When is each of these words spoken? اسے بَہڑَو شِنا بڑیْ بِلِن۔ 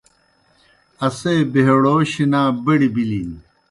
اسے 1.05 1.33
بَہڑَو 1.51 1.95
شِنا 2.11 2.41
بڑیْ 2.63 2.87
بِلِن۔ 2.93 3.29